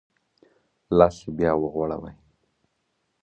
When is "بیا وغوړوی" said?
1.37-2.13